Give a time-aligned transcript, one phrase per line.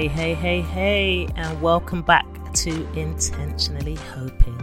[0.00, 2.24] Hey, hey, hey, hey, and welcome back
[2.54, 4.58] to Intentionally Hoping.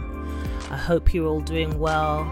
[0.68, 2.22] I hope you're all doing well.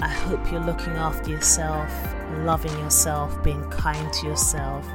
[0.00, 1.92] I hope you're looking after yourself,
[2.38, 4.88] loving yourself, being kind to yourself,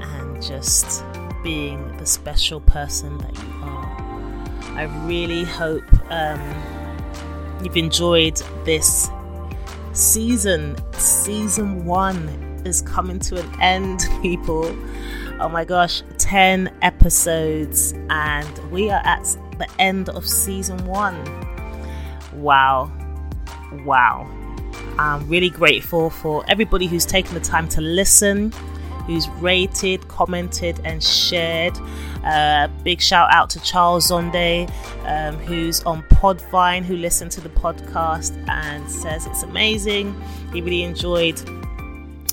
[0.00, 1.02] and just
[1.42, 4.78] being the special person that you are.
[4.78, 6.42] I really hope um,
[7.64, 9.08] you've enjoyed this
[9.94, 10.76] season.
[10.92, 12.28] Season one
[12.66, 14.76] is coming to an end, people.
[15.38, 19.24] Oh my gosh, 10 episodes, and we are at
[19.58, 21.22] the end of season one.
[22.32, 22.90] Wow.
[23.84, 24.26] Wow.
[24.98, 28.50] I'm really grateful for everybody who's taken the time to listen,
[29.06, 31.76] who's rated, commented, and shared.
[32.24, 34.70] Uh, big shout out to Charles Zonde,
[35.04, 40.18] um, who's on Podvine, who listened to the podcast and says it's amazing.
[40.54, 41.38] He really enjoyed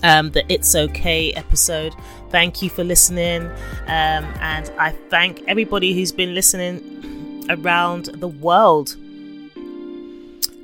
[0.03, 1.95] um, the It's Okay episode.
[2.33, 3.45] Thank you for listening.
[3.85, 8.95] Um, and I thank everybody who's been listening around the world.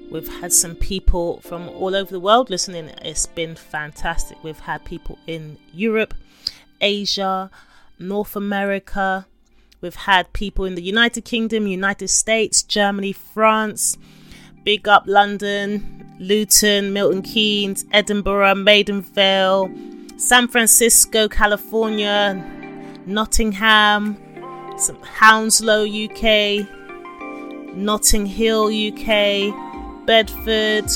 [0.09, 2.89] We've had some people from all over the world listening.
[3.03, 4.43] It's been fantastic.
[4.43, 6.15] We've had people in Europe,
[6.81, 7.51] Asia,
[7.99, 9.27] North America.
[9.79, 13.95] We've had people in the United Kingdom, United States, Germany, France.
[14.63, 19.69] Big up London, Luton, Milton Keynes, Edinburgh, Maida Vale,
[20.19, 22.35] San Francisco, California,
[23.05, 24.17] Nottingham,
[25.01, 26.67] Hounslow, UK,
[27.73, 30.89] Notting Hill, UK, Bedford.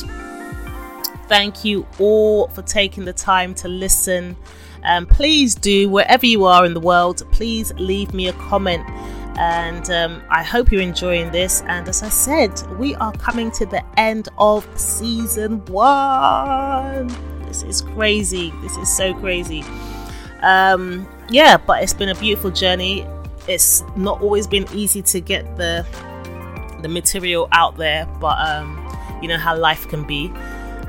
[1.30, 4.36] Thank you all for taking the time to listen.
[4.84, 8.86] Um, please do, wherever you are in the world, please leave me a comment
[9.40, 11.62] and um, I hope you're enjoying this.
[11.68, 17.33] And as I said, we are coming to the end of season one.
[17.54, 18.52] This is crazy.
[18.62, 19.64] This is so crazy.
[20.42, 23.06] Um, yeah, but it's been a beautiful journey.
[23.48, 25.86] It's not always been easy to get the
[26.82, 28.76] the material out there, but um,
[29.22, 30.34] you know how life can be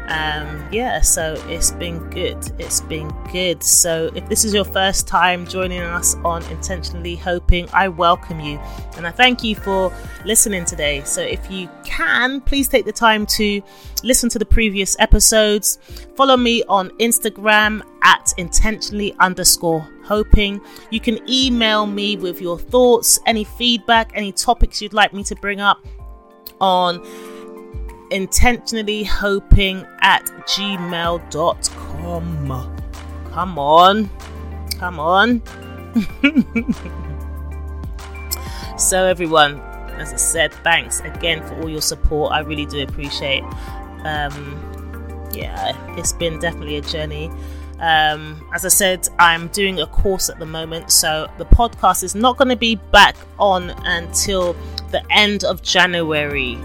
[0.06, 2.36] um, yeah, so it's been good.
[2.58, 3.62] It's been good.
[3.62, 8.58] So if this is your first time joining us on Intentionally Hoping, I welcome you
[8.98, 9.90] and I thank you for
[10.26, 11.02] listening today.
[11.04, 13.62] So if you can, please take the time to
[14.02, 15.78] listen to the previous episodes.
[16.16, 20.60] Follow me on Instagram at intentionally underscore hoping.
[20.90, 25.34] You can email me with your thoughts, any feedback, any topics you'd like me to
[25.36, 25.78] bring up
[26.60, 27.02] on
[28.14, 31.32] intentionally hoping at gmail.com.
[33.32, 34.08] Come on.
[34.78, 35.42] Come on.
[38.78, 39.58] so, everyone,
[39.98, 42.32] as I said, thanks again for all your support.
[42.32, 43.42] I really do appreciate.
[44.04, 44.60] Um,
[45.32, 47.30] yeah, it's been definitely a journey.
[47.80, 52.14] Um, as I said, I'm doing a course at the moment, so the podcast is
[52.14, 54.54] not going to be back on until
[54.92, 56.56] the end of January.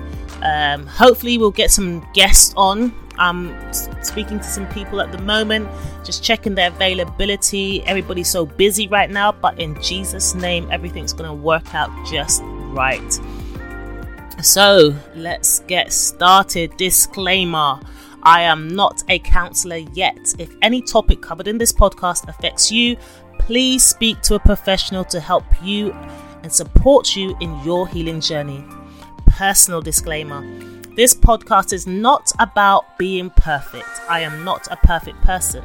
[0.41, 2.93] Um, hopefully, we'll get some guests on.
[3.17, 5.67] I'm speaking to some people at the moment,
[6.05, 7.83] just checking their availability.
[7.83, 12.41] Everybody's so busy right now, but in Jesus' name, everything's going to work out just
[12.43, 13.19] right.
[14.41, 16.77] So, let's get started.
[16.77, 17.81] Disclaimer
[18.23, 20.33] I am not a counselor yet.
[20.37, 22.97] If any topic covered in this podcast affects you,
[23.39, 25.91] please speak to a professional to help you
[26.43, 28.63] and support you in your healing journey
[29.39, 30.41] personal disclaimer.
[30.97, 33.87] This podcast is not about being perfect.
[34.09, 35.63] I am not a perfect person.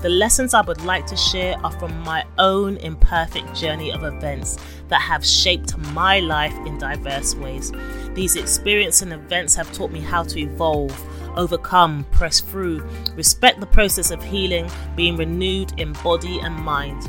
[0.00, 4.58] The lessons I would like to share are from my own imperfect journey of events
[4.86, 7.72] that have shaped my life in diverse ways.
[8.14, 10.96] These experiences and events have taught me how to evolve,
[11.36, 17.08] overcome, press through, respect the process of healing, being renewed in body and mind.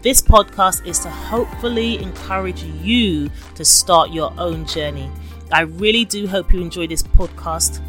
[0.00, 5.10] This podcast is to hopefully encourage you to start your own journey.
[5.50, 7.80] I really do hope you enjoy this podcast.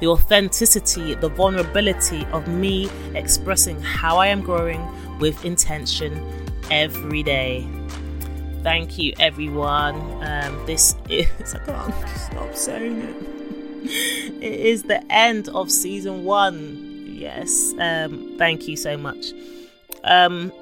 [0.00, 4.86] The authenticity, the vulnerability of me expressing how I am growing
[5.18, 7.66] with intention every day.
[8.62, 9.96] Thank you, everyone.
[10.22, 13.16] Um, this is, I can't stop saying it.
[14.42, 17.06] It is the end of season one.
[17.06, 19.32] Yes, um, thank you so much.
[20.02, 20.52] Um,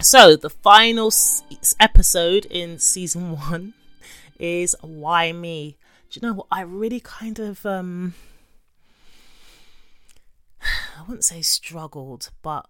[0.00, 1.12] so, the final
[1.80, 3.74] episode in season one
[4.42, 5.78] is why me?
[6.10, 6.48] Do you know what?
[6.50, 8.14] I really kind of um
[10.62, 12.66] I wouldn't say struggled, but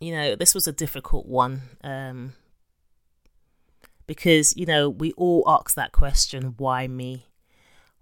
[0.00, 1.62] you know, this was a difficult one.
[1.84, 2.34] Um
[4.06, 7.26] because, you know, we all ask that question, why me?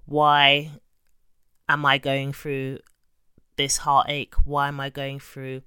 [0.07, 0.71] Why
[1.69, 2.79] am I going through
[3.57, 4.35] this heartache?
[4.45, 5.63] Why am I going through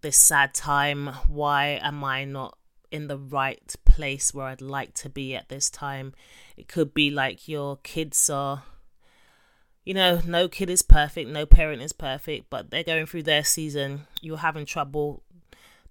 [0.00, 1.08] this sad time?
[1.28, 2.56] Why am I not
[2.92, 6.14] in the right place where I'd like to be at this time?
[6.56, 8.62] It could be like your kids are,
[9.84, 13.42] you know, no kid is perfect, no parent is perfect, but they're going through their
[13.42, 14.06] season.
[14.20, 15.22] You're having trouble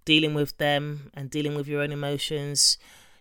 [0.05, 2.77] dealing with them and dealing with your own emotions.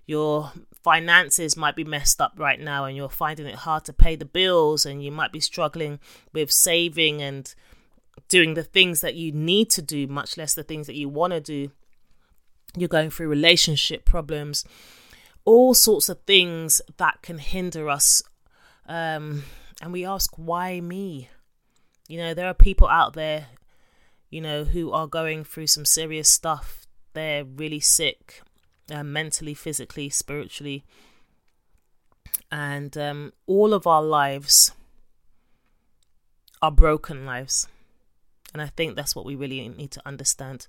[0.06, 4.16] Your finances might be messed up right now and you're finding it hard to pay
[4.16, 6.00] the bills and you might be struggling
[6.32, 7.54] with saving and
[8.28, 11.32] doing the things that you need to do, much less the things that you want
[11.32, 11.70] to do.
[12.76, 14.64] You're going through relationship problems,
[15.44, 18.22] all sorts of things that can hinder us.
[18.86, 19.44] Um,
[19.82, 21.28] and we ask, why me?
[22.08, 23.46] You know, there are people out there,
[24.30, 26.86] you know, who are going through some serious stuff.
[27.12, 28.42] They're really sick,
[28.90, 30.84] uh, mentally, physically, spiritually.
[32.52, 34.72] And um, all of our lives
[36.62, 37.66] are broken lives.
[38.52, 40.66] And I think that's what we really need to understand.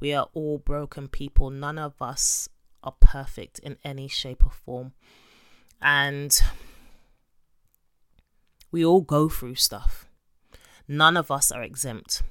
[0.00, 1.50] We are all broken people.
[1.50, 2.48] None of us
[2.82, 4.92] are perfect in any shape or form.
[5.80, 6.40] And
[8.72, 10.06] we all go through stuff.
[10.88, 12.22] None of us are exempt.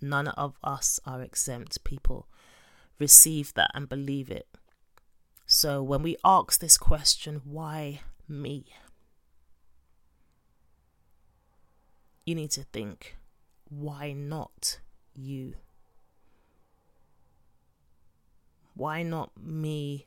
[0.00, 1.84] None of us are exempt.
[1.84, 2.26] People
[2.98, 4.48] receive that and believe it.
[5.46, 8.64] So when we ask this question, why me?
[12.24, 13.16] You need to think
[13.68, 14.78] why not
[15.14, 15.54] you?
[18.74, 20.06] Why not me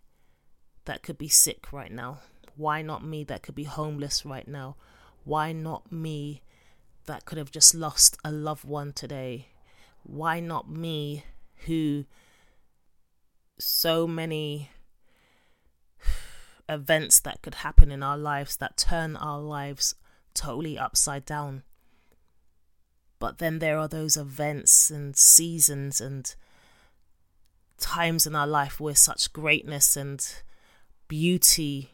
[0.86, 2.20] that could be sick right now?
[2.56, 4.78] Why not me that could be homeless right now?
[5.24, 6.42] Why not me
[7.06, 9.50] that could have just lost a loved one today?
[10.04, 11.26] Why not me
[11.66, 12.06] who
[13.60, 14.70] so many
[16.70, 19.96] events that could happen in our lives that turn our lives
[20.34, 21.64] totally upside down?
[23.20, 26.34] But then there are those events and seasons and
[27.78, 30.26] times in our life where such greatness and
[31.08, 31.92] beauty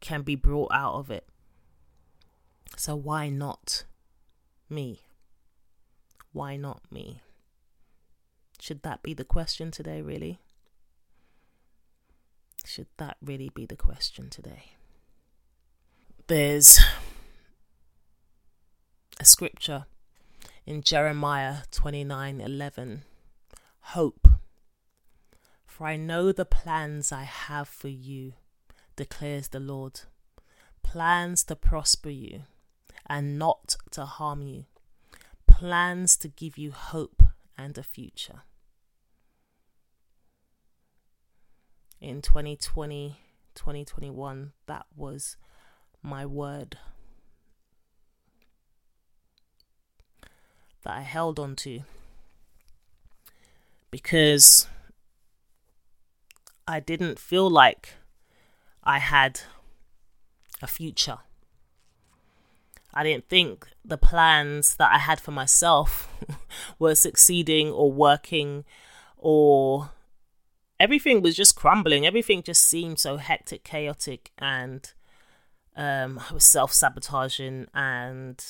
[0.00, 1.26] can be brought out of it.
[2.76, 3.84] So why not
[4.68, 5.00] me?
[6.32, 7.20] Why not me?
[8.60, 10.40] Should that be the question today, really?
[12.64, 14.72] Should that really be the question today?
[16.26, 16.80] There's
[19.20, 19.84] a scripture
[20.66, 23.02] in Jeremiah 29:11
[23.80, 24.28] Hope
[25.74, 28.34] for I know the plans I have for you
[28.94, 30.02] declares the Lord.
[30.84, 32.42] Plans to prosper you
[33.08, 34.66] and not to harm you.
[35.48, 37.24] Plans to give you hope
[37.58, 38.42] and a future.
[42.00, 43.16] In 2020
[43.56, 45.36] 2021 that was
[46.02, 46.78] my word
[50.84, 51.80] that I held on to
[53.90, 54.68] because
[56.66, 57.94] I didn't feel like
[58.82, 59.40] I had
[60.62, 61.18] a future.
[62.92, 66.08] I didn't think the plans that I had for myself
[66.78, 68.64] were succeeding or working
[69.16, 69.90] or
[70.78, 72.06] everything was just crumbling.
[72.06, 74.92] Everything just seemed so hectic, chaotic, and
[75.76, 78.44] um, I was self sabotaging and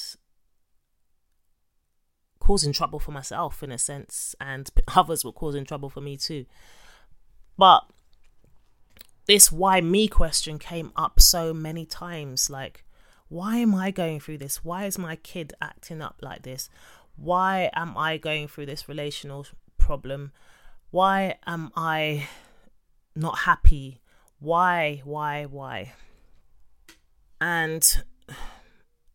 [2.39, 6.45] causing trouble for myself in a sense, and others were causing trouble for me too.
[7.57, 7.85] But
[9.27, 12.85] this why me question came up so many times like,
[13.29, 14.65] why am I going through this?
[14.65, 16.69] Why is my kid acting up like this?
[17.17, 19.47] Why am I going through this relational
[19.79, 20.33] problem?
[20.91, 22.29] Why am I
[23.17, 24.01] not happy?
[24.39, 25.95] Why, why, why?
[27.41, 28.05] And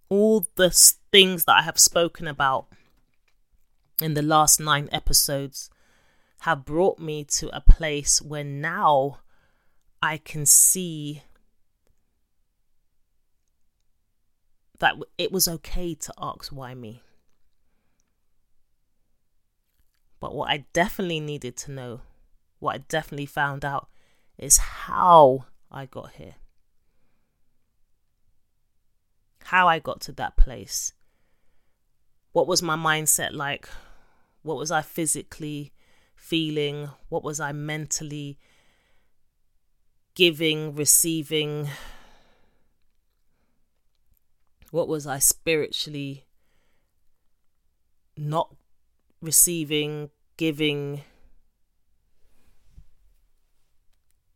[0.10, 0.72] all the
[1.12, 2.68] things that I have spoken about
[4.02, 5.70] in the last nine episodes
[6.42, 9.20] have brought me to a place where now
[10.02, 11.24] I can see
[14.80, 17.04] that it was okay to ask why me.
[20.20, 22.02] But what I definitely needed to know,
[22.60, 23.90] what I definitely found out,
[24.38, 26.36] is how I got here.
[29.46, 30.94] How I got to that place.
[32.32, 33.68] What was my mindset like?
[34.44, 35.74] What was I physically
[36.16, 36.90] feeling?
[37.10, 38.38] What was I mentally
[40.16, 41.70] giving, receiving?
[44.72, 46.26] What was I spiritually
[48.18, 48.56] not
[49.22, 51.02] receiving, giving?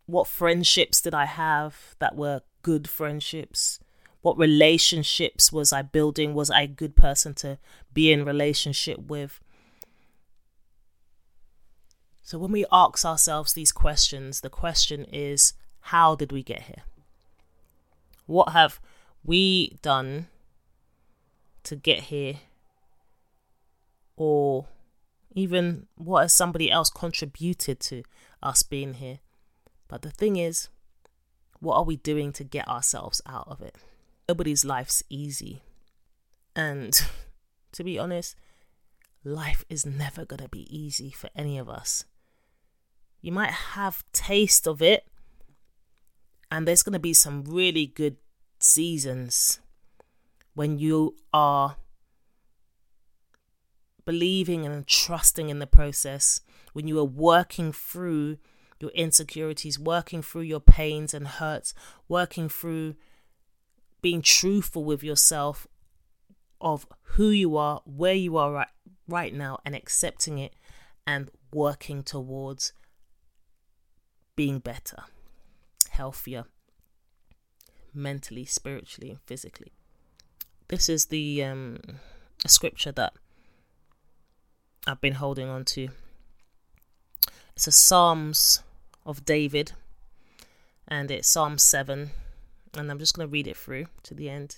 [0.06, 3.80] What friendships did I have that were good friendships?
[4.22, 6.34] What relationships was I building?
[6.34, 7.60] Was I a good person to
[7.94, 9.42] be in relationship with?
[12.22, 15.54] So when we ask ourselves these questions, the question is
[15.84, 16.84] how did we get here?
[18.26, 18.80] What have
[19.24, 20.28] we done
[21.64, 22.36] to get here?
[24.16, 24.68] Or
[25.36, 28.04] even what has somebody else contributed to
[28.42, 29.20] us being here?
[29.90, 30.70] But the thing is,
[31.60, 33.76] what are we doing to get ourselves out of it?
[34.30, 35.64] Nobody's life's easy.
[36.56, 36.94] And
[37.74, 38.38] to be honest,
[39.26, 42.06] life is never going to be easy for any of us.
[43.22, 45.08] You might have taste of it
[46.54, 48.16] and there's going to be some really good
[48.60, 49.60] seasons
[50.54, 51.78] when you are
[54.06, 56.42] believing and trusting in the process,
[56.74, 58.38] when you are working through
[58.80, 61.74] your insecurities, working through your pains and hurts,
[62.08, 62.94] working through
[64.04, 65.66] being truthful with yourself
[66.62, 68.68] of who you are, where you are right,
[69.08, 70.54] right now, and accepting it
[71.08, 72.74] and working towards
[74.36, 75.06] being better,
[75.94, 76.46] healthier,
[77.94, 79.72] mentally, spiritually, and physically.
[80.68, 81.80] This is the um,
[82.48, 83.14] scripture that
[84.88, 85.90] I've been holding on to.
[87.56, 88.64] It's a Psalms
[89.06, 89.74] of David,
[90.88, 92.10] and it's Psalm 7,
[92.76, 94.58] and I'm just going to read it through to the end.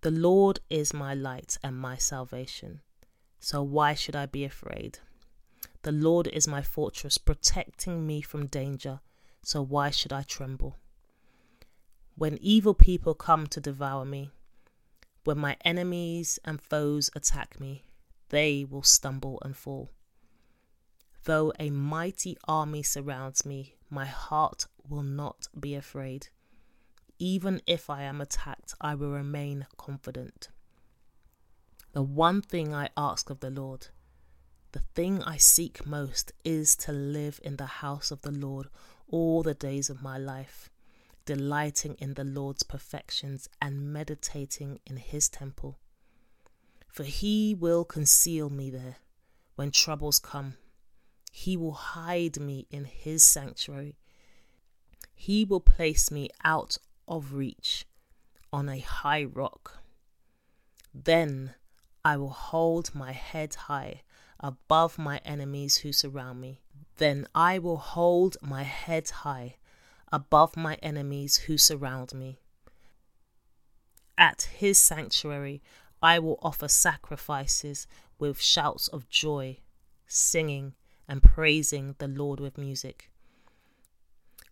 [0.00, 2.80] The Lord is my light and my salvation,
[3.38, 4.98] so why should I be afraid?
[5.82, 9.00] The Lord is my fortress, protecting me from danger,
[9.42, 10.76] so why should I tremble?
[12.16, 14.30] When evil people come to devour me,
[15.24, 17.84] when my enemies and foes attack me,
[18.30, 19.90] they will stumble and fall.
[21.24, 26.28] Though a mighty army surrounds me, my heart will not be afraid.
[27.18, 30.48] Even if I am attacked, I will remain confident.
[31.92, 33.88] The one thing I ask of the Lord,
[34.72, 38.68] the thing I seek most, is to live in the house of the Lord
[39.10, 40.70] all the days of my life,
[41.26, 45.78] delighting in the Lord's perfections and meditating in his temple.
[46.88, 48.96] For he will conceal me there
[49.54, 50.54] when troubles come.
[51.30, 53.96] He will hide me in his sanctuary.
[55.14, 57.86] He will place me out of reach
[58.52, 59.78] on a high rock.
[60.92, 61.54] Then
[62.04, 64.02] I will hold my head high
[64.40, 66.60] above my enemies who surround me.
[66.96, 69.56] Then I will hold my head high
[70.12, 72.40] above my enemies who surround me.
[74.18, 75.62] At his sanctuary,
[76.02, 77.86] I will offer sacrifices
[78.18, 79.58] with shouts of joy,
[80.06, 80.74] singing
[81.08, 83.10] and praising the Lord with music.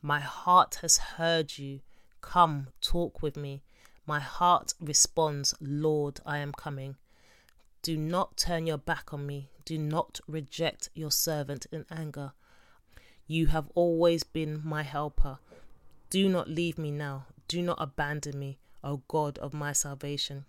[0.00, 1.80] My heart has heard you
[2.20, 3.62] Come, talk with me.
[4.06, 6.96] My heart responds, Lord, I am coming.
[7.82, 9.50] Do not turn your back on me.
[9.64, 12.32] Do not reject your servant in anger.
[13.26, 15.38] You have always been my helper.
[16.10, 17.26] Do not leave me now.
[17.46, 20.46] Do not abandon me, O God of my salvation.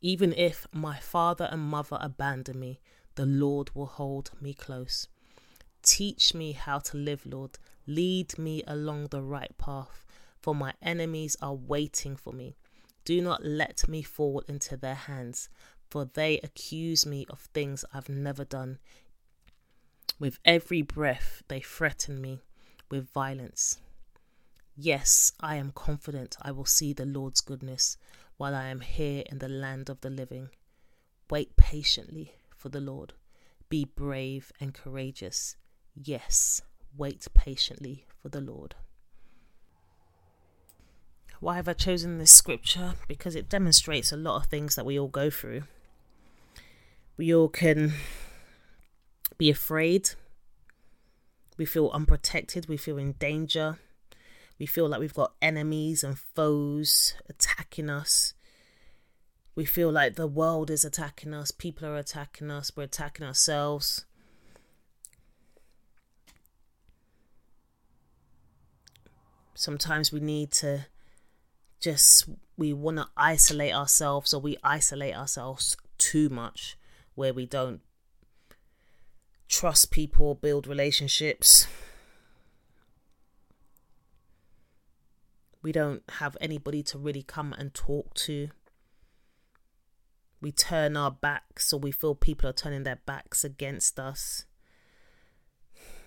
[0.00, 2.80] Even if my father and mother abandon me,
[3.16, 5.08] the Lord will hold me close.
[5.82, 7.58] Teach me how to live, Lord.
[7.86, 10.04] Lead me along the right path,
[10.40, 12.56] for my enemies are waiting for me.
[13.08, 15.48] Do not let me fall into their hands,
[15.88, 18.80] for they accuse me of things I've never done.
[20.18, 22.42] With every breath, they threaten me
[22.90, 23.78] with violence.
[24.76, 27.96] Yes, I am confident I will see the Lord's goodness
[28.36, 30.50] while I am here in the land of the living.
[31.30, 33.14] Wait patiently for the Lord.
[33.70, 35.56] Be brave and courageous.
[35.94, 36.60] Yes,
[36.94, 38.74] wait patiently for the Lord.
[41.40, 42.94] Why have I chosen this scripture?
[43.06, 45.62] Because it demonstrates a lot of things that we all go through.
[47.16, 47.92] We all can
[49.36, 50.10] be afraid.
[51.56, 52.68] We feel unprotected.
[52.68, 53.78] We feel in danger.
[54.58, 58.34] We feel like we've got enemies and foes attacking us.
[59.54, 61.50] We feel like the world is attacking us.
[61.50, 62.72] People are attacking us.
[62.76, 64.04] We're attacking ourselves.
[69.58, 70.86] sometimes we need to
[71.80, 76.76] just we want to isolate ourselves or we isolate ourselves too much
[77.14, 77.80] where we don't
[79.48, 81.66] trust people build relationships.
[85.62, 88.48] We don't have anybody to really come and talk to.
[90.40, 94.44] We turn our backs or we feel people are turning their backs against us.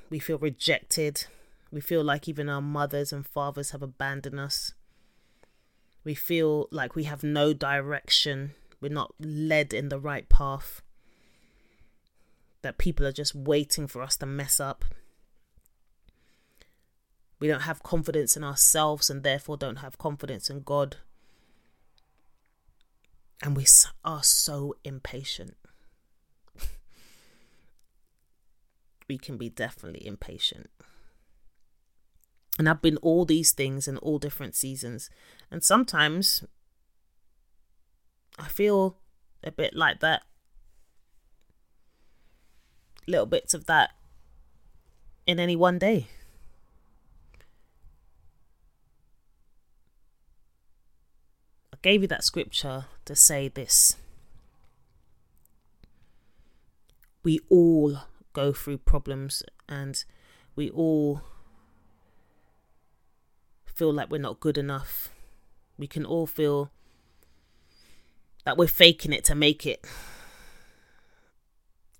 [0.09, 1.25] We feel rejected.
[1.71, 4.73] We feel like even our mothers and fathers have abandoned us.
[6.03, 8.51] We feel like we have no direction.
[8.79, 10.81] We're not led in the right path.
[12.63, 14.85] that people are just waiting for us to mess up.
[17.39, 20.97] We don't have confidence in ourselves and therefore don't have confidence in God.
[23.41, 23.65] And we
[24.05, 25.55] are so impatient.
[29.09, 30.69] we can be definitely impatient.
[32.59, 35.09] And I've been all these things in all different seasons.
[35.51, 36.45] And sometimes
[38.39, 38.97] I feel
[39.43, 40.23] a bit like that.
[43.05, 43.91] Little bits of that
[45.27, 46.07] in any one day.
[51.73, 53.97] I gave you that scripture to say this.
[57.23, 57.97] We all
[58.33, 60.03] go through problems and
[60.55, 61.21] we all
[63.65, 65.09] feel like we're not good enough.
[65.77, 66.71] We can all feel
[68.45, 69.85] that we're faking it to make it.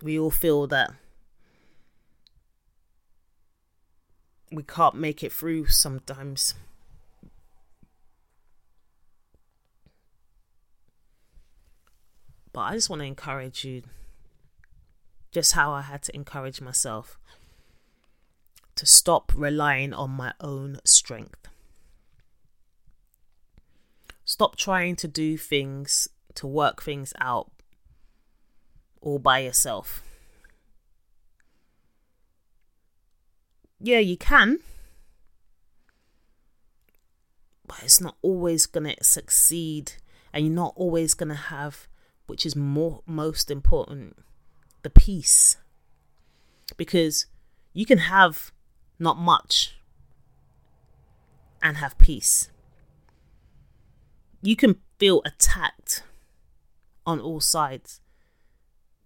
[0.01, 0.91] We all feel that
[4.51, 6.55] we can't make it through sometimes.
[12.53, 13.83] But I just want to encourage you
[15.31, 17.17] just how I had to encourage myself
[18.75, 21.47] to stop relying on my own strength.
[24.31, 27.51] Stop trying to do things to work things out
[29.01, 30.01] all by yourself.
[33.77, 34.59] Yeah, you can,
[37.67, 39.95] but it's not always going to succeed,
[40.31, 41.89] and you're not always going to have,
[42.27, 44.15] which is more most important,
[44.81, 45.57] the peace.
[46.77, 47.25] Because
[47.74, 48.53] you can have
[48.98, 49.75] not much
[51.61, 52.48] and have peace.
[54.41, 56.03] You can feel attacked
[57.05, 58.01] on all sides.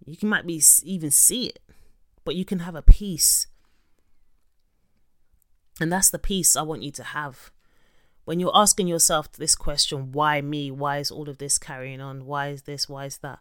[0.04, 1.60] You can might be even see it,
[2.24, 3.46] but you can have a peace.
[5.80, 7.50] And that's the peace I want you to have.
[8.24, 10.70] When you're asking yourself this question, why me?
[10.70, 12.24] Why is all of this carrying on?
[12.24, 12.88] Why is this?
[12.88, 13.40] Why is that?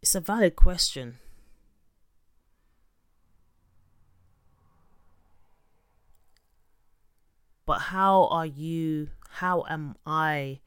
[0.00, 1.18] It's a valid question.
[7.70, 9.10] But how are you?
[9.28, 10.58] How am I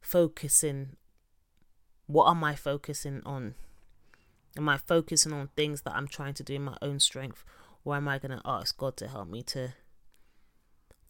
[0.00, 0.96] focusing?
[2.08, 3.54] What am I focusing on?
[4.56, 7.44] Am I focusing on things that I'm trying to do in my own strength?
[7.84, 9.74] Or am I going to ask God to help me to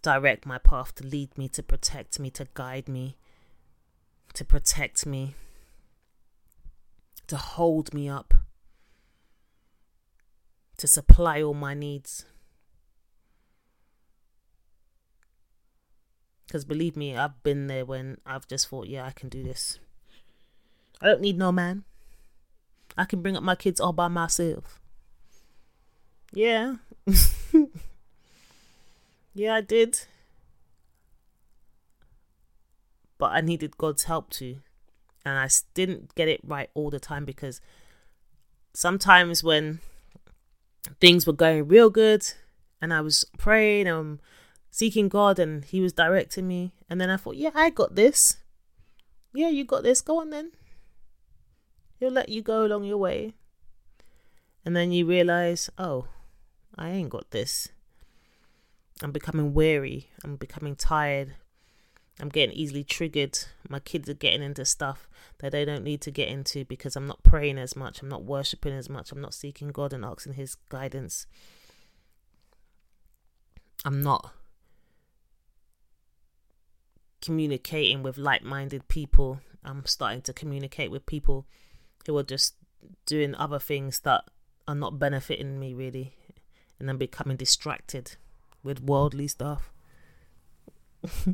[0.02, 3.16] direct my path, to lead me, to protect me, to guide me,
[4.34, 5.36] to protect me,
[7.28, 8.34] to hold me up,
[10.76, 12.26] to supply all my needs?
[16.46, 19.78] Because believe me, I've been there when I've just thought, yeah, I can do this.
[21.00, 21.84] I don't need no man.
[22.96, 24.80] I can bring up my kids all by myself.
[26.32, 26.76] Yeah.
[29.34, 30.00] yeah, I did.
[33.18, 34.58] But I needed God's help too.
[35.24, 37.60] And I didn't get it right all the time because
[38.74, 39.80] sometimes when
[41.00, 42.24] things were going real good
[42.80, 44.20] and I was praying and
[44.74, 46.74] seeking God and He was directing me.
[46.90, 48.38] And then I thought, yeah, I got this.
[49.32, 50.00] Yeah, you got this.
[50.00, 50.50] Go on then.
[52.00, 53.34] He'll let you go along your way.
[54.64, 56.08] And then you realize, oh,
[56.76, 57.68] I ain't got this.
[59.00, 60.10] I'm becoming weary.
[60.24, 61.36] I'm becoming tired.
[62.18, 63.38] I'm getting easily triggered.
[63.68, 65.08] My kids are getting into stuff
[65.38, 68.02] that they don't need to get into because I'm not praying as much.
[68.02, 69.12] I'm not worshiping as much.
[69.12, 71.26] I'm not seeking God and asking His guidance.
[73.84, 74.32] I'm not
[77.24, 79.40] communicating with like minded people.
[79.64, 81.46] I'm starting to communicate with people
[82.06, 82.54] who are just
[83.06, 84.24] doing other things that
[84.68, 86.14] are not benefiting me really.
[86.78, 88.16] And I'm becoming distracted
[88.62, 89.70] with worldly stuff.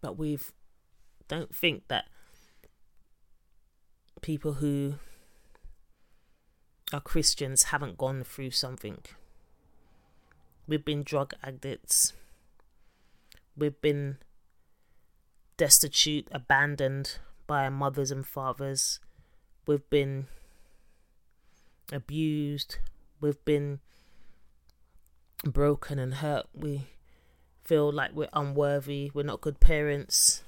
[0.00, 0.52] but we've
[1.28, 2.06] don't think that
[4.20, 4.94] people who
[6.92, 8.98] are Christians haven't gone through something.
[10.66, 12.12] We've been drug addicts.
[13.56, 14.18] We've been
[15.56, 19.00] destitute, abandoned by our mothers and fathers.
[19.66, 20.26] We've been
[21.92, 22.78] abused.
[23.20, 23.80] We've been
[25.44, 26.46] broken and hurt.
[26.54, 26.86] We
[27.64, 29.10] feel like we're unworthy.
[29.12, 30.42] We're not good parents.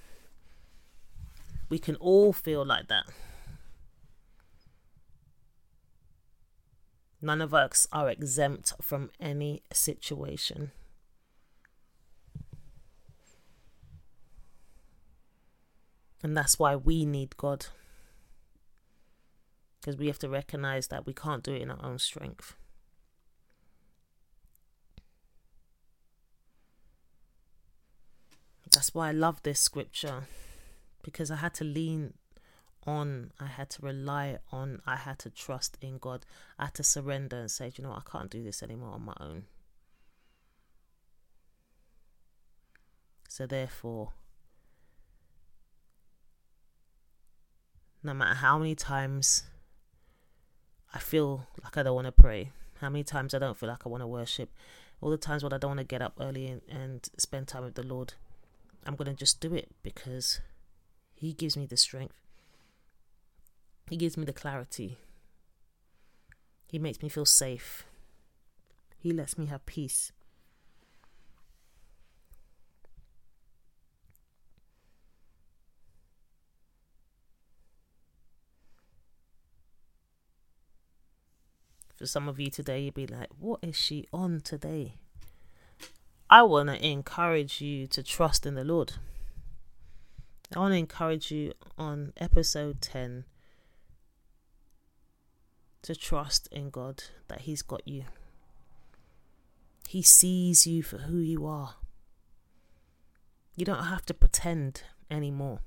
[1.68, 3.04] We can all feel like that.
[7.20, 10.72] None of us are exempt from any situation.
[16.22, 17.66] And that's why we need God.
[19.80, 22.54] Because we have to recognize that we can't do it in our own strength.
[28.70, 30.22] That's why I love this scripture
[31.02, 32.14] because I had to lean
[32.86, 36.24] on, I had to rely on, I had to trust in God.
[36.58, 39.14] I had to surrender and say, you know, I can't do this anymore on my
[39.20, 39.44] own.
[43.28, 44.12] So, therefore,
[48.02, 49.44] no matter how many times
[50.92, 53.86] I feel like I don't want to pray, how many times I don't feel like
[53.86, 54.50] I want to worship,
[55.00, 57.64] all the times when I don't want to get up early and, and spend time
[57.64, 58.14] with the Lord,
[58.84, 60.40] I'm going to just do it because
[61.14, 62.20] He gives me the strength.
[63.88, 64.98] He gives me the clarity.
[66.66, 67.84] He makes me feel safe.
[68.98, 70.12] He lets me have peace.
[82.02, 84.96] For some of you today, you'd be like, what is she on today?
[86.28, 88.94] I want to encourage you to trust in the Lord.
[90.52, 93.22] I want to encourage you on episode 10
[95.82, 98.06] to trust in God that He's got you.
[99.86, 101.76] He sees you for who you are.
[103.54, 105.60] You don't have to pretend anymore.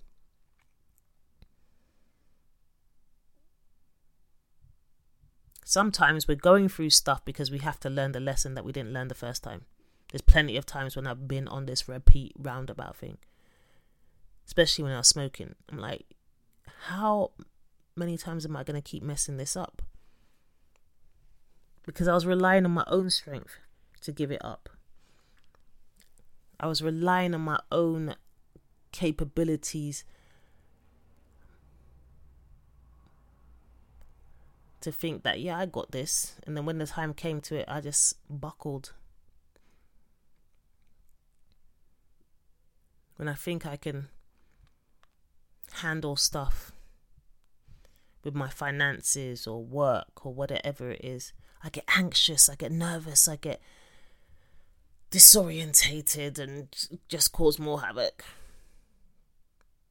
[5.67, 8.93] Sometimes we're going through stuff because we have to learn the lesson that we didn't
[8.93, 9.65] learn the first time.
[10.11, 13.17] There's plenty of times when I've been on this repeat roundabout thing,
[14.45, 15.55] especially when I was smoking.
[15.71, 16.05] I'm like,
[16.83, 17.31] how
[17.95, 19.81] many times am I going to keep messing this up?
[21.83, 23.57] Because I was relying on my own strength
[24.01, 24.69] to give it up.
[26.59, 28.13] I was relying on my own
[28.91, 30.03] capabilities
[34.85, 36.35] to think that yeah I got this.
[36.45, 38.93] And then when the time came to it I just buckled.
[43.17, 44.09] When I think I can
[45.73, 46.71] handle stuff
[48.23, 53.27] with my finances or work or whatever it is I get anxious I get nervous
[53.27, 53.59] I get
[55.11, 56.67] disorientated and
[57.07, 58.23] just cause more havoc.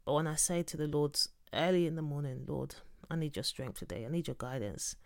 [0.05, 1.19] But when I say to the Lord
[1.53, 2.77] early in the morning Lord
[3.11, 4.05] I need your strength today.
[4.05, 4.97] I need your guidance.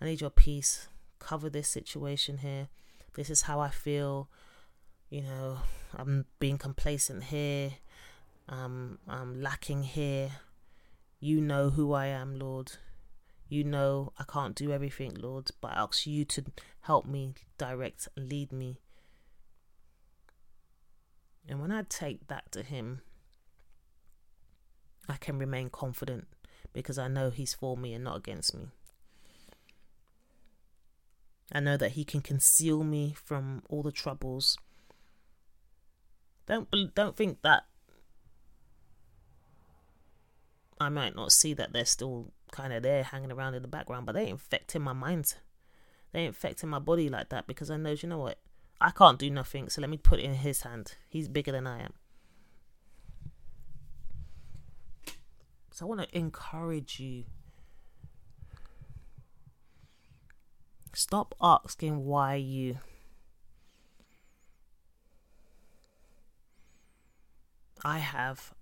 [0.00, 0.88] I need your peace.
[1.18, 2.68] Cover this situation here.
[3.14, 4.28] This is how I feel.
[5.10, 5.58] You know,
[5.94, 7.72] I'm being complacent here.
[8.48, 10.32] Um, I'm lacking here.
[11.20, 12.72] You know who I am, Lord.
[13.48, 16.44] You know I can't do everything, Lord, but I ask you to
[16.80, 18.80] help me, direct, lead me.
[21.48, 23.02] And when I take that to Him,
[25.08, 26.26] I can remain confident
[26.74, 28.66] because I know He's for me and not against me.
[31.50, 34.58] I know that He can conceal me from all the troubles.
[36.46, 37.64] Don't don't think that
[40.78, 44.04] I might not see that they're still kind of there hanging around in the background,
[44.04, 45.34] but they ain't affecting my mind.
[46.12, 48.38] They ain't affecting my body like that because I know, you know what?
[48.80, 50.94] I can't do nothing, so let me put it in his hand.
[51.08, 51.94] He's bigger than I am.
[55.74, 57.24] So I want to encourage you.
[60.92, 62.78] Stop asking why you.
[67.84, 68.54] I have.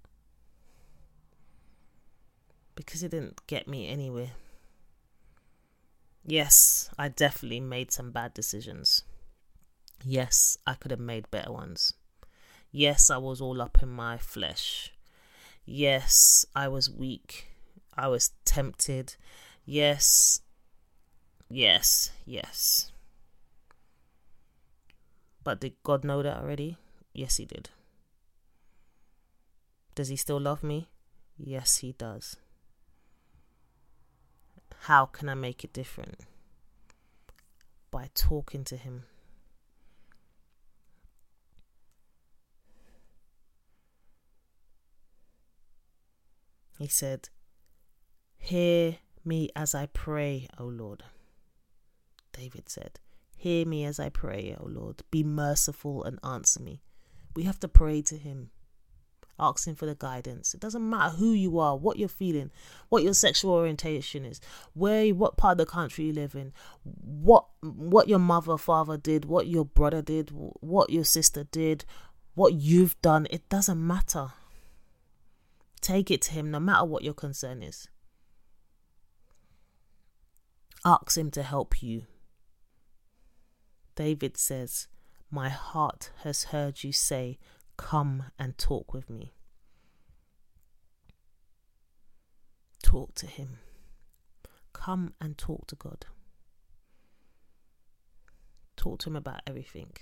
[2.74, 4.30] Because it didn't get me anywhere.
[6.24, 9.02] Yes, I definitely made some bad decisions.
[10.02, 11.92] Yes, I could have made better ones.
[12.70, 14.94] Yes, I was all up in my flesh.
[15.64, 17.48] Yes, I was weak.
[17.96, 19.16] I was tempted.
[19.64, 20.40] Yes,
[21.48, 22.90] yes, yes.
[25.44, 26.78] But did God know that already?
[27.12, 27.70] Yes, He did.
[29.94, 30.88] Does He still love me?
[31.36, 32.36] Yes, He does.
[34.82, 36.20] How can I make it different?
[37.90, 39.04] By talking to Him.
[46.82, 47.28] He said,
[48.38, 51.04] Hear me as I pray, O Lord.
[52.32, 52.98] David said,
[53.36, 55.02] Hear me as I pray, O Lord.
[55.12, 56.82] Be merciful and answer me.
[57.36, 58.50] We have to pray to Him,
[59.38, 60.54] asking for the guidance.
[60.54, 62.50] It doesn't matter who you are, what you're feeling,
[62.88, 64.40] what your sexual orientation is,
[64.74, 69.26] where, what part of the country you live in, what what your mother, father did,
[69.26, 71.84] what your brother did, what your sister did,
[72.34, 73.28] what you've done.
[73.30, 74.32] It doesn't matter.
[75.82, 77.88] Take it to Him no matter what your concern is.
[80.84, 82.04] Ask Him to help you.
[83.96, 84.86] David says,
[85.28, 87.38] My heart has heard you say,
[87.76, 89.34] Come and talk with me.
[92.82, 93.58] Talk to Him.
[94.72, 96.06] Come and talk to God.
[98.76, 99.92] Talk to Him about everything.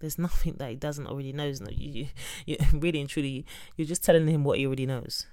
[0.00, 1.60] There's nothing that he doesn't already knows.
[1.60, 2.08] No, you,
[2.46, 5.26] you, really and truly, you're just telling him what he already knows.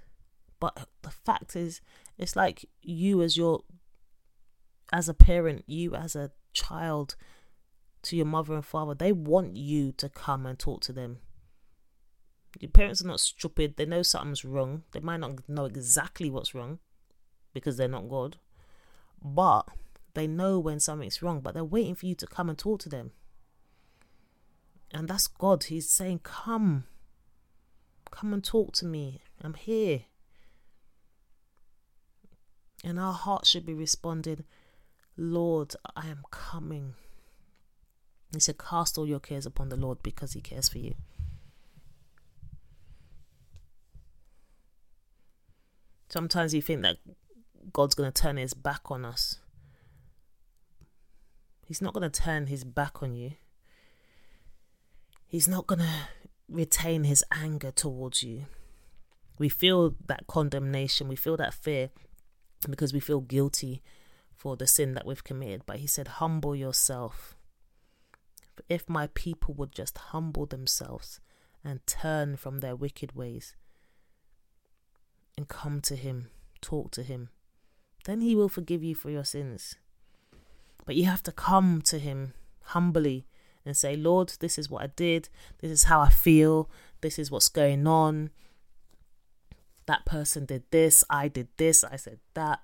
[0.60, 1.82] But the fact is,
[2.18, 3.62] it's like you as your,
[4.92, 7.16] as a parent, you as a child,
[8.04, 11.20] to your mother and father, they want you to come and talk to them.
[12.60, 13.76] Your parents are not stupid.
[13.76, 14.84] They know something's wrong.
[14.92, 16.80] They might not know exactly what's wrong
[17.54, 18.38] because they're not God.
[19.24, 19.68] But
[20.14, 22.90] they know when something's wrong, but they're waiting for you to come and talk to
[22.90, 23.12] them.
[24.92, 25.66] And that's God.
[25.66, 26.86] He's saying, Come.
[28.12, 29.22] Come and talk to me.
[29.42, 30.02] I'm here.
[32.84, 34.44] And our heart should be responding,
[35.18, 36.94] Lord, I am coming.
[38.34, 40.96] He said, Cast all your cares upon the Lord because He cares for you.
[46.10, 46.98] Sometimes you think that
[47.74, 49.40] God's going to turn His back on us.
[51.66, 53.34] He's not going to turn His back on you.
[55.28, 56.08] He's not going to
[56.50, 58.46] retain his anger towards you.
[59.38, 61.90] We feel that condemnation, we feel that fear
[62.68, 63.84] because we feel guilty
[64.36, 65.64] for the sin that we've committed.
[65.66, 67.36] But he said, Humble yourself.
[68.70, 71.20] If my people would just humble themselves
[71.64, 73.56] and turn from their wicked ways
[75.38, 76.30] and come to him,
[76.62, 77.30] talk to him,
[78.06, 79.76] then he will forgive you for your sins.
[80.86, 83.28] But you have to come to him humbly
[83.68, 85.30] and say, Lord, this is what I did.
[85.60, 86.70] This is how I feel.
[87.02, 88.32] This is what's going on.
[89.86, 91.04] That person did this.
[91.10, 91.84] I did this.
[91.84, 92.60] I said that.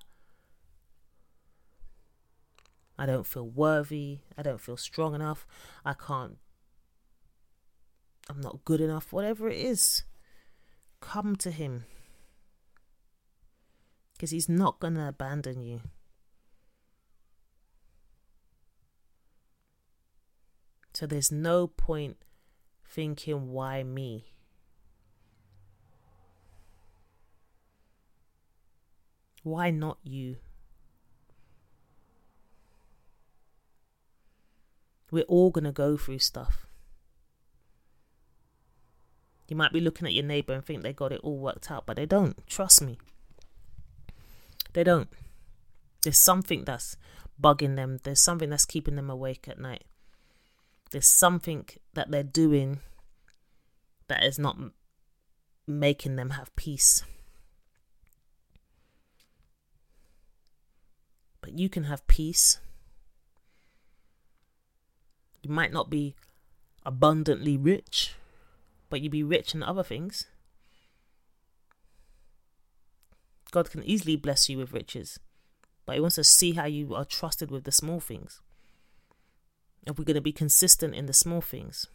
[2.98, 4.20] I don't feel worthy.
[4.38, 5.48] I don't feel strong enough.
[5.84, 6.38] I can't.
[8.30, 9.12] I'm not good enough.
[9.12, 10.04] Whatever it is,
[11.02, 11.86] come to Him.
[14.14, 15.82] Because He's not going to abandon you.
[20.94, 22.18] So there's no point
[22.86, 24.34] thinking, why me?
[29.42, 30.38] Why not you?
[35.12, 36.66] We're all going to go through stuff.
[39.50, 41.86] You might be looking at your neighbor and think they got it all worked out,
[41.86, 42.48] but they don't.
[42.48, 42.98] Trust me.
[44.74, 45.10] They don't.
[46.02, 46.98] There's something that's
[47.42, 49.84] bugging them, there's something that's keeping them awake at night.
[50.94, 52.78] There's something that they're doing
[54.08, 54.60] that is not
[55.66, 57.02] making them have peace.
[61.42, 62.60] But you can have peace.
[65.42, 66.14] You might not be
[66.86, 68.14] abundantly rich,
[68.92, 70.28] but you'd be rich in other things.
[73.50, 75.20] God can easily bless you with riches,
[75.88, 78.43] but He wants to see how you are trusted with the small things
[79.86, 81.88] if we're going to be consistent in the small things,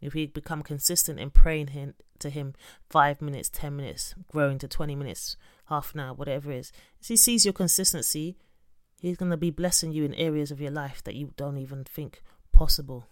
[0.00, 2.54] if we become consistent in praying him, to Him
[2.88, 5.36] five minutes, ten minutes, growing to 20 minutes,
[5.66, 8.36] half an hour, whatever it is, as He sees your consistency,
[9.00, 11.84] He's going to be blessing you in areas of your life that you don't even
[11.84, 13.06] think possible.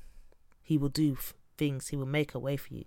[0.63, 1.19] He will do
[1.59, 2.85] things, He will make a way for you.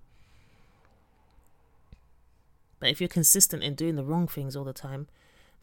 [2.79, 5.07] But if you're consistent in doing the wrong things all the time,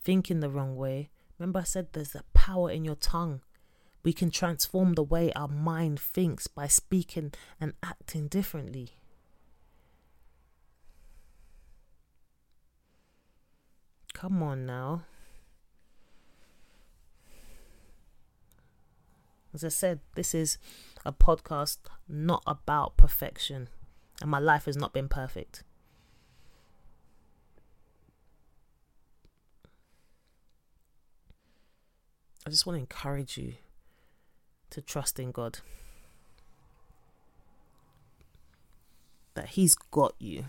[0.03, 3.41] thinking the wrong way, remember I said there's a power in your tongue.
[4.05, 8.91] We can transform the way our mind thinks by speaking and acting differently.
[14.13, 15.05] Come on now.
[19.55, 20.59] As I said, this is
[21.07, 23.69] a podcast not about perfection,
[24.21, 25.63] and my life has not been perfect.
[32.47, 33.55] I just want to encourage you
[34.75, 35.61] to trust in God.
[39.35, 40.47] That He's got you.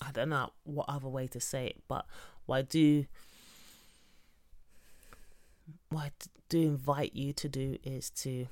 [0.00, 2.06] I don't know what other way to say it, but
[2.46, 3.04] what I do
[5.90, 6.10] what I
[6.48, 8.46] do invite you to do is to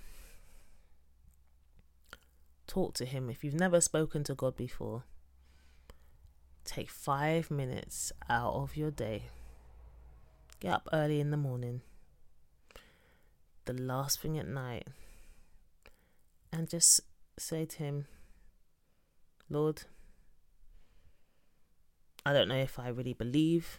[2.66, 3.30] talk to him.
[3.30, 5.04] If you've never spoken to God before,
[6.64, 9.22] take five minutes out of your day.
[10.60, 11.80] Get up early in the morning
[13.68, 14.88] the last thing at night
[16.50, 17.02] and just
[17.38, 18.06] say to Him,
[19.50, 19.82] Lord,
[22.24, 23.78] I don't know if I really believe.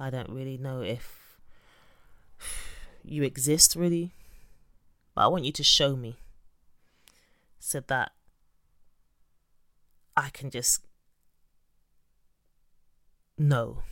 [0.00, 1.38] I don't really know if
[3.04, 4.10] you exist really.
[5.14, 6.16] But I want you to show me
[7.60, 8.10] so that
[10.16, 10.84] I can just
[13.38, 13.82] know.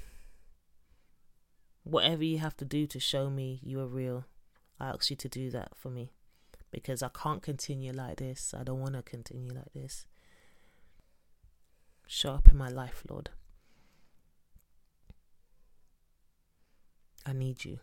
[1.85, 4.25] Whatever you have to do to show me you are real,
[4.79, 6.13] I ask you to do that for me
[6.71, 8.55] because I can't continue like this.
[8.59, 10.05] I don't want to continue like this.
[12.07, 13.31] Show up in my life, Lord.
[17.25, 17.81] I need you.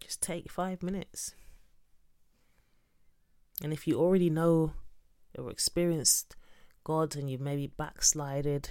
[0.00, 1.34] Just take five minutes.
[3.62, 4.72] And if you already know
[5.36, 6.36] or experienced
[6.84, 8.70] God and you've maybe backslided,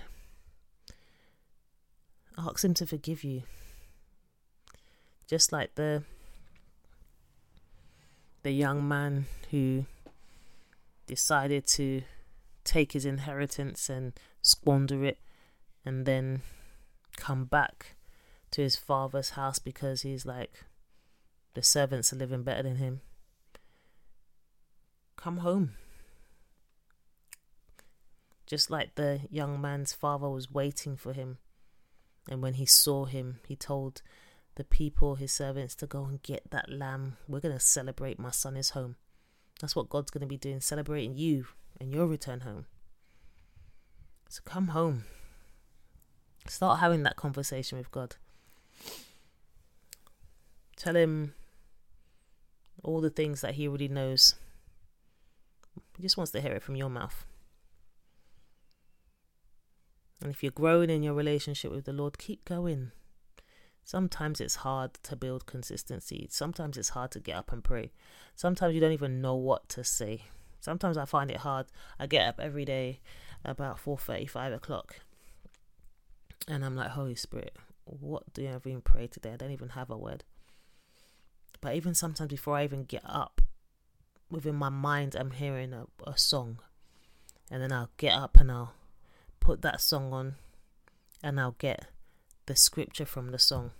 [2.37, 3.43] ask Him to forgive you.
[5.27, 6.03] Just like the
[8.43, 9.85] the young man who
[11.07, 12.01] decided to
[12.63, 15.17] take his inheritance and squander it
[15.85, 16.41] and then
[17.15, 17.95] come back
[18.51, 20.63] to his father's house because he's like
[21.53, 23.01] the servants are living better than him.
[25.15, 25.73] Come home.
[28.45, 31.37] Just like the young man's father was waiting for him.
[32.29, 34.01] And when he saw him, he told
[34.55, 37.17] the people, his servants, to go and get that lamb.
[37.27, 38.95] We're going to celebrate my son is home.
[39.61, 41.47] That's what God's going to be doing, celebrating you
[41.79, 42.65] and your return home.
[44.29, 45.05] So come home.
[46.47, 48.15] Start having that conversation with God.
[50.75, 51.33] Tell him
[52.83, 54.35] all the things that he already knows.
[55.95, 57.25] He just wants to hear it from your mouth.
[60.21, 62.91] And if you're growing in your relationship with the Lord, keep going.
[63.85, 66.27] Sometimes it's hard to build consistency.
[66.31, 67.91] Sometimes it's hard to get up and pray.
[68.35, 70.23] Sometimes you don't even know what to say.
[70.59, 71.65] Sometimes I find it hard.
[71.99, 73.01] I get up every day
[73.43, 74.95] about 4.30, 5 o'clock.
[76.47, 79.33] And I'm like, Holy Spirit, what do I even pray today?
[79.33, 80.23] I don't even have a word.
[81.59, 83.41] But even sometimes before I even get up,
[84.29, 86.59] within my mind, I'm hearing a, a song.
[87.51, 88.73] And then I'll get up and I'll
[89.39, 90.35] put that song on
[91.21, 91.87] and I'll get
[92.45, 93.71] the scripture from the song.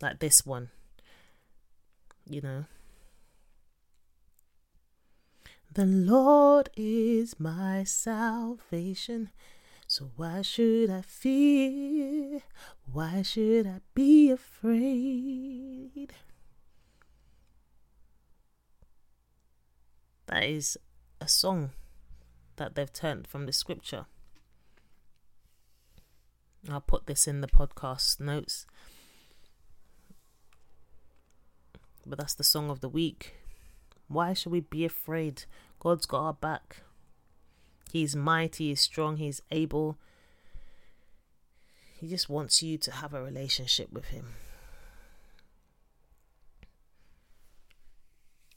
[0.00, 0.70] Like this one.
[2.28, 2.64] You know.
[5.72, 9.30] The Lord is my salvation.
[9.86, 12.40] So why should I fear?
[12.90, 16.12] Why should I be afraid?
[20.26, 20.78] That is
[21.20, 21.72] a song
[22.56, 24.06] that they've turned from the scripture.
[26.70, 28.66] I'll put this in the podcast notes.
[32.06, 33.34] But that's the song of the week.
[34.08, 35.44] Why should we be afraid?
[35.80, 36.82] God's got our back.
[37.92, 39.98] He's mighty, he's strong, he's able.
[42.00, 44.34] He just wants you to have a relationship with him.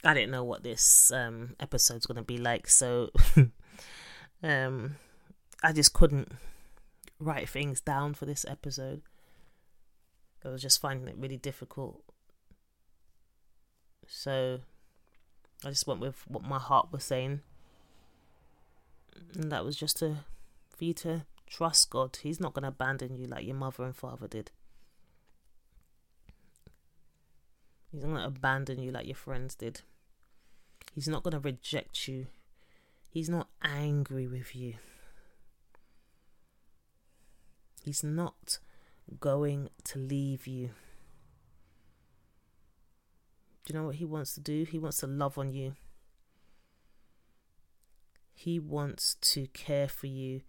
[0.04, 3.10] I didn't know what this um, episode's going to be like, so
[4.44, 4.96] um,
[5.64, 6.32] I just couldn't
[7.20, 9.02] write things down for this episode.
[10.44, 12.04] I was just finding it really difficult.
[14.08, 14.60] So
[15.64, 17.42] I just went with what my heart was saying.
[19.34, 20.18] And that was just to
[20.70, 22.18] for you to trust God.
[22.22, 24.52] He's not gonna abandon you like your mother and father did.
[27.92, 29.82] He's not gonna abandon you like your friends did.
[30.94, 32.28] He's not gonna reject you.
[33.10, 34.76] He's not angry with you.
[37.86, 38.58] He's not
[39.20, 40.72] going to leave you.
[43.64, 44.64] Do you know what he wants to do?
[44.64, 45.76] He wants to love on you.
[48.34, 50.42] He wants to care for you.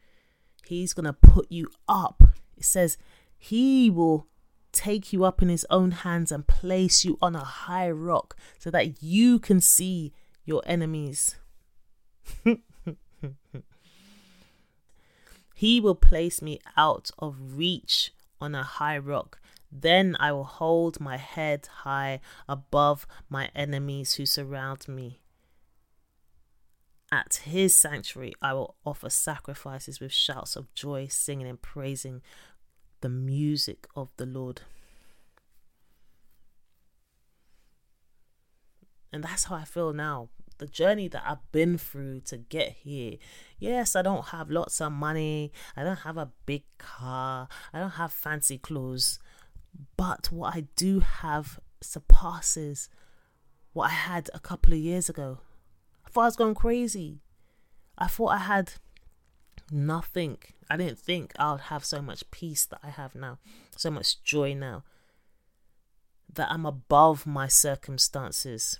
[0.66, 2.22] He's going to put you up.
[2.56, 2.96] It says
[3.36, 4.28] he will
[4.72, 8.70] take you up in his own hands and place you on a high rock so
[8.70, 10.14] that you can see
[10.46, 11.36] your enemies.
[15.58, 19.40] He will place me out of reach on a high rock.
[19.72, 25.22] Then I will hold my head high above my enemies who surround me.
[27.10, 32.20] At his sanctuary, I will offer sacrifices with shouts of joy, singing and praising
[33.00, 34.60] the music of the Lord.
[39.10, 40.28] And that's how I feel now
[40.58, 43.16] the journey that I've been through to get here.
[43.58, 45.52] Yes, I don't have lots of money.
[45.76, 47.48] I don't have a big car.
[47.72, 49.18] I don't have fancy clothes.
[49.96, 52.88] But what I do have surpasses
[53.72, 55.38] what I had a couple of years ago.
[56.06, 57.20] I thought I was going crazy.
[57.98, 58.72] I thought I had
[59.70, 60.38] Nothing.
[60.70, 63.38] I didn't think I'd have so much peace that I have now,
[63.76, 64.84] so much joy now,
[66.32, 68.78] that I'm above my circumstances,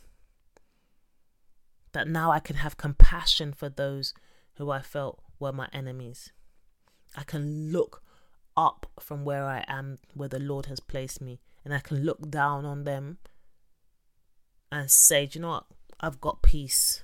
[1.96, 4.12] that now I can have compassion for those
[4.56, 6.30] who I felt were my enemies.
[7.16, 8.02] I can look
[8.54, 12.28] up from where I am, where the Lord has placed me, and I can look
[12.28, 13.16] down on them
[14.70, 15.64] and say, Do you know what?
[15.98, 17.02] I've got peace.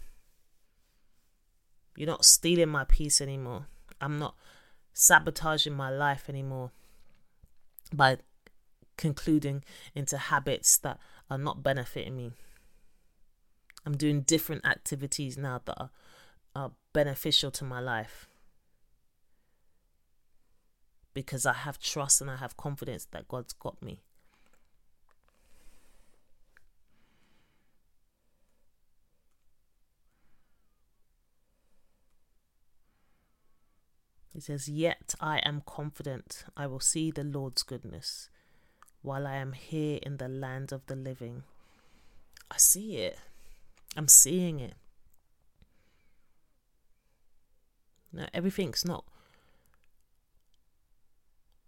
[1.97, 3.69] You're not stealing my peace anymore.
[3.99, 4.35] I'm not
[4.93, 6.71] sabotaging my life anymore
[7.95, 8.19] by
[8.99, 9.65] concluding
[9.95, 10.99] into habits that
[11.31, 12.33] are not benefiting me.
[13.85, 15.91] I'm doing different activities now that are,
[16.55, 18.29] are beneficial to my life
[21.15, 24.03] because I have trust and I have confidence that God's got me.
[34.33, 38.31] He says, Yet I am confident I will see the Lord's goodness
[39.03, 41.43] while I am here in the land of the living.
[42.51, 43.19] I see it.
[43.97, 44.75] I'm seeing it.
[48.13, 49.05] Now, everything's not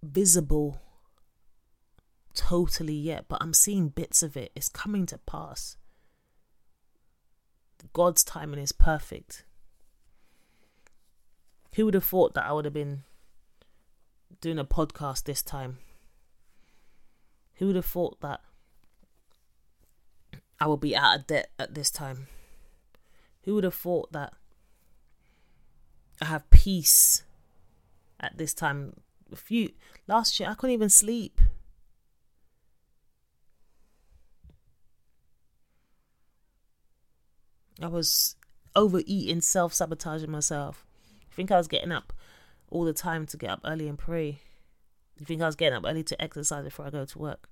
[0.03, 0.81] visible
[2.35, 4.53] totally yet, but I'm seeing bits of it.
[4.55, 5.77] It's coming to pass.
[7.93, 9.45] God's timing is perfect.
[11.75, 13.03] Who would have thought that I would have been
[14.41, 15.79] doing a podcast this time?
[17.55, 18.41] Who would have thought that
[20.61, 22.29] I will be out of debt at this time?
[23.45, 24.33] Who would have thought that
[26.21, 27.25] I have peace
[28.21, 28.95] at this time?
[29.33, 29.71] A few
[30.07, 31.41] last year I couldn't even sleep.
[37.83, 38.37] I was
[38.77, 40.87] overeating, self sabotaging myself.
[41.33, 42.13] Think I was getting up
[42.71, 44.41] all the time to get up early and pray?
[45.19, 47.49] You think I was getting up early to exercise before I go to work?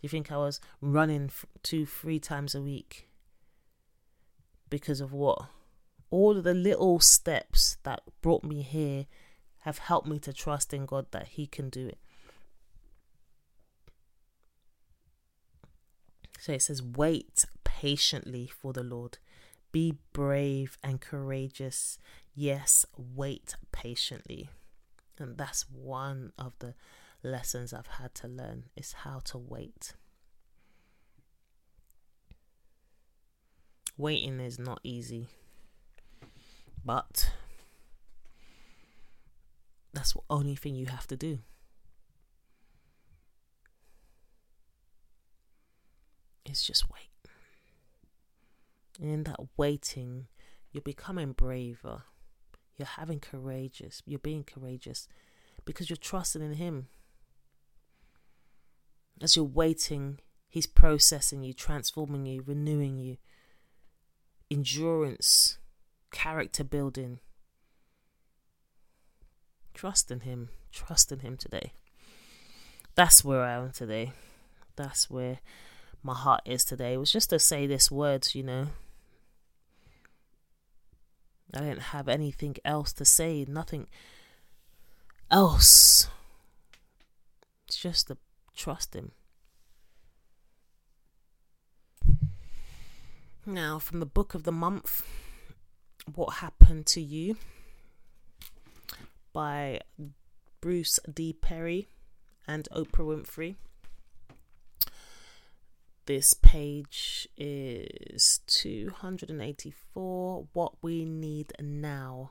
[0.00, 1.30] Do you think I was running
[1.62, 3.06] two, three times a week?
[4.70, 5.42] Because of what?
[6.08, 9.04] All of the little steps that brought me here
[9.60, 11.98] have helped me to trust in God that He can do it.
[16.38, 19.18] So it says, wait patiently for the Lord.
[19.70, 21.98] Be brave and courageous.
[22.34, 24.48] Yes, wait patiently.
[25.18, 26.74] And that's one of the
[27.22, 29.94] lessons I've had to learn is how to wait.
[33.96, 35.28] Waiting is not easy.
[36.84, 37.32] But
[39.92, 41.40] that's the only thing you have to do.
[46.46, 47.10] It's just wait.
[49.00, 50.26] And in that waiting,
[50.72, 52.02] you're becoming braver.
[52.76, 54.02] You're having courageous.
[54.06, 55.06] You're being courageous
[55.64, 56.88] because you're trusting in Him.
[59.20, 60.18] As you're waiting,
[60.48, 63.18] He's processing you, transforming you, renewing you.
[64.50, 65.58] Endurance,
[66.10, 67.20] character building.
[69.74, 70.48] Trust in Him.
[70.72, 71.72] Trust in Him today.
[72.96, 74.12] That's where I am today.
[74.74, 75.38] That's where
[76.02, 76.94] my heart is today.
[76.94, 78.68] It was just to say this words, you know,
[81.54, 83.86] I didn't have anything else to say, nothing
[85.30, 86.08] else.
[87.68, 88.16] It's just to
[88.54, 89.12] trust Him.
[93.46, 95.02] Now, from the book of the month,
[96.14, 97.36] What Happened to You
[99.32, 99.80] by
[100.60, 101.32] Bruce D.
[101.32, 101.88] Perry
[102.46, 103.56] and Oprah Winfrey.
[106.06, 112.30] This page is 284 What We Need Now.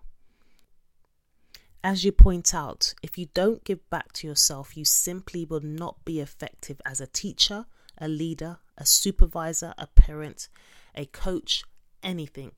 [1.84, 6.04] As you point out, if you don't give back to yourself, you simply will not
[6.04, 7.66] be effective as a teacher,
[7.98, 10.50] a leader, a supervisor, a parent,
[10.94, 11.64] a coach,
[12.04, 12.52] anything.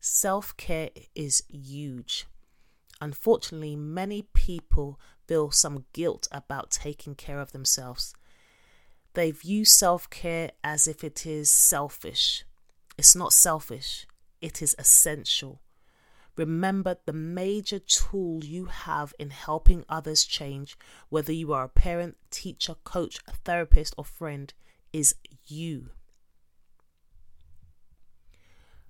[0.00, 2.26] Self care is huge.
[3.00, 8.12] Unfortunately, many people feel some guilt about taking care of themselves.
[9.14, 12.44] They view self care as if it is selfish.
[12.98, 14.06] It's not selfish,
[14.40, 15.61] it is essential.
[16.36, 20.78] Remember the major tool you have in helping others change,
[21.10, 24.52] whether you are a parent, teacher, coach, therapist, or friend,
[24.92, 25.14] is
[25.46, 25.90] you.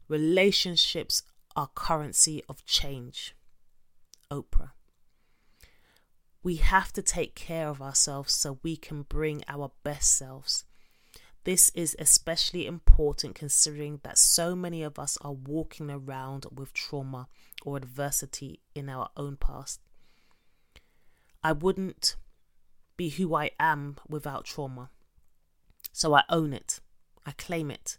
[0.09, 1.22] Relationships
[1.57, 3.34] are currency of change.
[4.30, 4.70] Oprah.
[6.43, 10.64] We have to take care of ourselves so we can bring our best selves.
[11.45, 17.26] This is especially important considering that so many of us are walking around with trauma
[17.64, 19.80] or adversity in our own past.
[21.43, 22.16] I wouldn't
[22.97, 24.90] be who I am without trauma.
[25.93, 26.80] So I own it,
[27.26, 27.99] I claim it.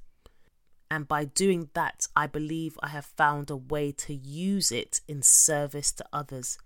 [0.90, 5.22] And by doing that, I believe I have found a way to use it in
[5.22, 6.58] service to others.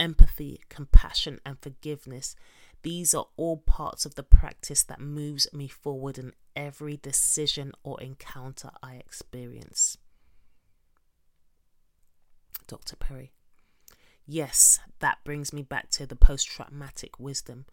[0.00, 2.34] Empathy, compassion, and forgiveness.
[2.82, 8.00] These are all parts of the practice that moves me forward in every decision or
[8.00, 9.98] encounter I experience.
[12.66, 12.96] Dr.
[12.96, 13.32] Perry.
[14.26, 17.64] Yes, that brings me back to the post traumatic wisdom.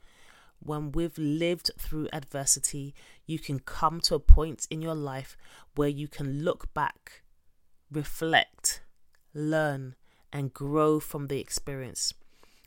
[0.59, 2.95] When we've lived through adversity,
[3.25, 5.35] you can come to a point in your life
[5.75, 7.23] where you can look back,
[7.91, 8.81] reflect,
[9.33, 9.95] learn,
[10.31, 12.13] and grow from the experience.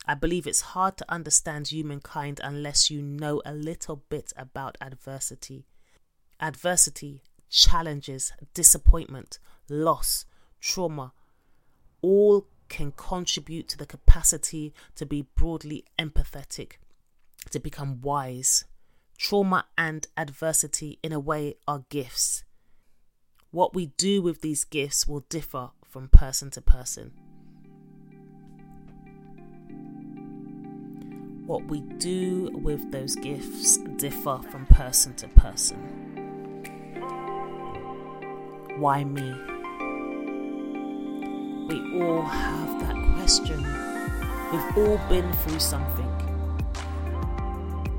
[0.09, 5.67] I believe it's hard to understand humankind unless you know a little bit about adversity.
[6.39, 9.37] Adversity, challenges, disappointment,
[9.69, 10.25] loss,
[10.59, 11.13] trauma,
[12.01, 16.77] all can contribute to the capacity to be broadly empathetic,
[17.51, 18.65] to become wise.
[19.15, 22.43] Trauma and adversity, in a way, are gifts.
[23.51, 27.11] What we do with these gifts will differ from person to person.
[31.49, 35.77] What we do with those gifts differ from person to person.
[38.77, 39.33] Why me?
[41.67, 43.57] We all have that question.
[44.51, 46.05] We've all been through something.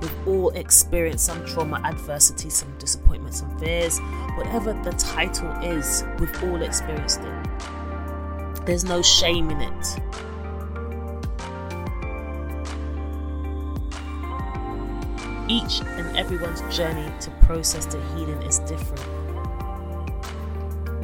[0.01, 3.99] We've all experienced some trauma, adversity, some disappointment, some fears.
[4.37, 8.65] Whatever the title is, we've all experienced it.
[8.65, 10.30] There's no shame in it.
[15.51, 19.05] Each and everyone's journey to process the healing is different.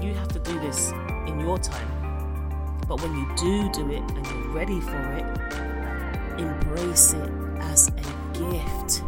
[0.00, 0.92] You have to do this
[1.26, 2.78] in your time.
[2.86, 7.28] But when you do do it and you're ready for it, embrace it
[7.58, 9.02] as a gift.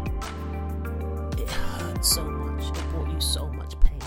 [1.41, 4.01] It hurt so much, it brought you so much pain.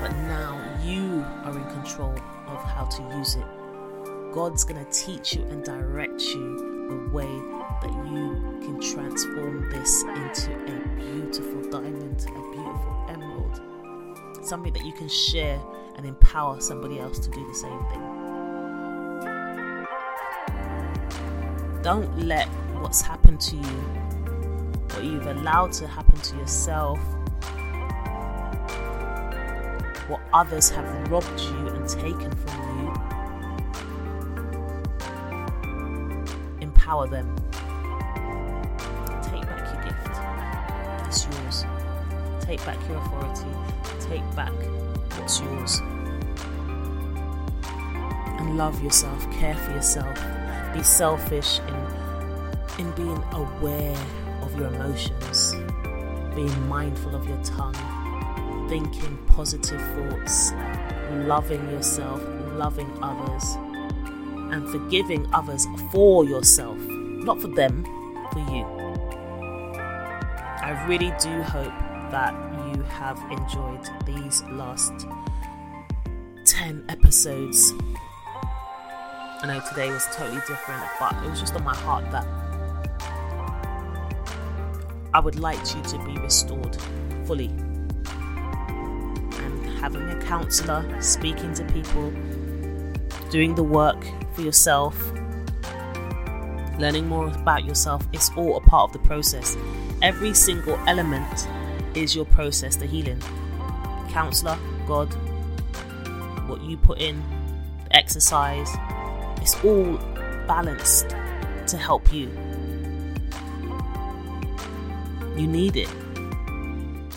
[0.00, 2.14] But now you are in control
[2.46, 3.44] of how to use it.
[4.32, 10.02] God's going to teach you and direct you the way that you can transform this
[10.02, 13.60] into a beautiful diamond, a beautiful emerald,
[14.42, 15.60] something that you can share
[15.96, 18.02] and empower somebody else to do the same thing.
[21.82, 22.48] Don't let
[22.80, 23.62] what's happened to you,
[24.92, 26.98] what you've allowed to happen to yourself,
[30.08, 32.92] what others have robbed you and taken from you,
[36.60, 37.34] empower them.
[42.48, 43.50] Take back your authority.
[44.08, 44.54] Take back
[45.18, 45.82] what's yours.
[48.38, 50.18] And love yourself, care for yourself,
[50.72, 53.98] be selfish in, in being aware
[54.40, 55.52] of your emotions,
[56.34, 57.76] being mindful of your tongue,
[58.70, 60.52] thinking positive thoughts,
[61.26, 62.22] loving yourself,
[62.54, 63.44] loving others,
[64.54, 67.84] and forgiving others for yourself, not for them,
[68.32, 68.64] for you.
[70.62, 72.34] I really do hope that
[72.74, 75.06] you have enjoyed these last
[76.44, 77.72] 10 episodes.
[79.40, 82.26] I know today was totally different, but it was just on my heart that
[85.14, 86.76] I would like you to be restored
[87.26, 87.48] fully.
[89.38, 92.12] And having a counselor, speaking to people,
[93.30, 95.12] doing the work for yourself,
[96.78, 99.56] learning more about yourself, it's all a part of the process.
[100.02, 101.48] Every single element
[101.94, 103.20] is your process to healing.
[104.10, 105.12] Counselor, God,
[106.48, 107.22] what you put in,
[107.84, 108.68] the exercise,
[109.40, 109.98] it's all
[110.46, 111.10] balanced
[111.66, 112.28] to help you.
[115.36, 115.88] You need it.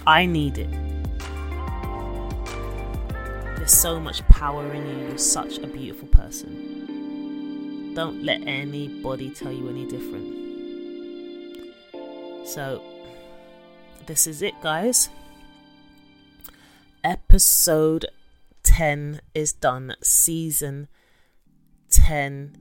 [0.05, 0.69] I need it.
[3.57, 5.07] There's so much power in you.
[5.07, 7.93] You're such a beautiful person.
[7.95, 10.41] Don't let anybody tell you any different.
[12.47, 12.81] So,
[14.11, 15.07] this is it, guys.
[17.01, 18.07] Episode
[18.63, 19.95] 10 is done.
[20.03, 20.89] Season
[21.91, 22.57] 10.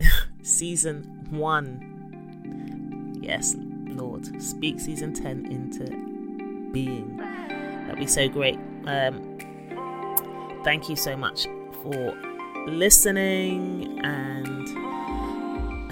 [0.42, 3.20] season 1.
[3.22, 3.54] Yes,
[3.86, 4.42] Lord.
[4.42, 5.84] Speak season 10 into
[6.72, 7.18] being.
[7.18, 8.58] That'd be so great.
[8.84, 9.38] Um,
[10.64, 11.44] thank you so much
[11.84, 12.18] for
[12.66, 14.83] listening and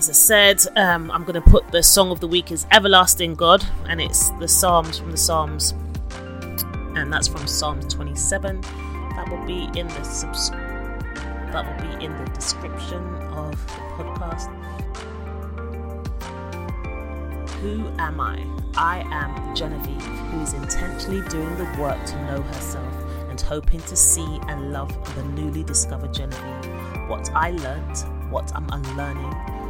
[0.02, 3.36] as I said, um, I'm going to put the song of the week is Everlasting
[3.36, 5.74] God, and it's the Psalms from the Psalms,
[6.96, 8.62] and that's from Psalm 27.
[8.62, 13.52] That will be in the subs- that will be in the description of
[13.96, 14.50] the podcast.
[17.60, 18.44] Who am I?
[18.76, 22.92] I am Genevieve, who is intentionally doing the work to know herself
[23.30, 27.08] and hoping to see and love the newly discovered Genevieve.
[27.08, 29.61] What I learnt, what I'm unlearning,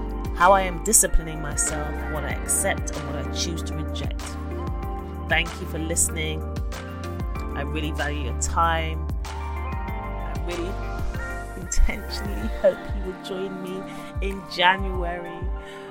[0.42, 4.20] how I am disciplining myself, what I accept and what I choose to reject.
[5.28, 6.42] Thank you for listening.
[7.54, 9.06] I really value your time.
[9.24, 13.84] I really intentionally hope you will join me
[14.20, 15.48] in January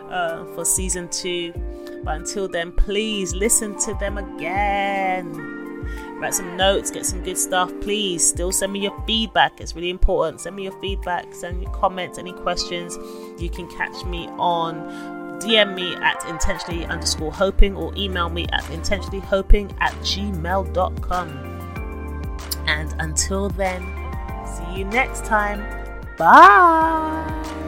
[0.10, 1.54] uh, for season two.
[2.04, 5.51] But until then, please listen to them again.
[6.22, 7.74] Write some notes, get some good stuff.
[7.82, 9.60] Please still send me your feedback.
[9.60, 10.40] It's really important.
[10.40, 12.96] Send me your feedback, send me comments, any questions.
[13.42, 14.76] You can catch me on
[15.42, 21.30] DM me at intentionally underscore hoping or email me at intentionally hoping at gmail.com.
[22.68, 23.82] And until then,
[24.46, 25.60] see you next time.
[26.18, 27.61] Bye.